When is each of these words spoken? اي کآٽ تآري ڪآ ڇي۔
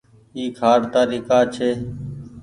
اي 0.35 0.43
کآٽ 0.59 0.79
تآري 0.93 1.19
ڪآ 1.27 1.39
ڇي۔ 1.53 1.69